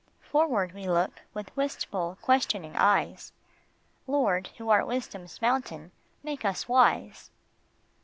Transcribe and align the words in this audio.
Forward 0.31 0.71
we 0.71 0.89
look 0.89 1.19
with 1.35 1.55
wistful, 1.55 2.17
questioning 2.23 2.75
eyes; 2.75 3.33
Lord, 4.07 4.47
who 4.57 4.69
art 4.71 4.87
wisdom's 4.87 5.37
fountain, 5.37 5.91
make 6.23 6.43
us 6.43 6.67
wise. 6.67 7.29